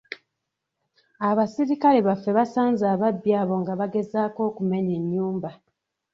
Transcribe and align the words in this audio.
Abasirikale 1.29 1.99
baffe 2.07 2.29
basanze 2.37 2.83
ababbi 2.93 3.31
abo 3.41 3.55
nga 3.61 3.73
bagezaako 3.79 4.39
okumenya 4.49 4.93
ennyumba. 4.99 5.49